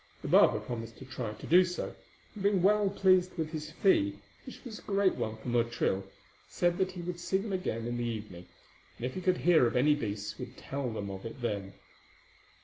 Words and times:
The 0.23 0.27
barber 0.27 0.59
promised 0.59 0.97
to 0.97 1.05
try 1.05 1.33
to 1.33 1.45
do 1.45 1.63
so, 1.63 1.93
and 2.33 2.41
being 2.41 2.63
well 2.63 2.89
pleased 2.89 3.37
with 3.37 3.51
his 3.51 3.69
fee, 3.69 4.17
which 4.47 4.65
was 4.65 4.79
a 4.79 4.81
great 4.81 5.13
one 5.13 5.37
for 5.37 5.47
Motril, 5.47 6.03
said 6.49 6.79
that 6.79 6.93
he 6.93 7.03
would 7.03 7.19
see 7.19 7.37
them 7.37 7.53
again 7.53 7.85
in 7.85 7.97
the 7.97 8.03
evening, 8.03 8.47
and 8.97 9.05
if 9.05 9.13
he 9.13 9.21
could 9.21 9.37
hear 9.37 9.67
of 9.67 9.75
any 9.75 9.93
beasts 9.93 10.39
would 10.39 10.57
tell 10.57 10.89
them 10.89 11.11
of 11.11 11.23
it 11.23 11.39
then. 11.39 11.73